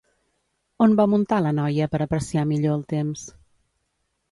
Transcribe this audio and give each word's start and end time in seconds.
On 0.85 0.95
va 0.99 1.05
muntar 1.11 1.41
la 1.47 1.51
noia 1.59 1.89
per 1.97 2.01
apreciar 2.07 2.47
millor 2.55 2.75
el 2.79 2.85
temps? 2.97 3.29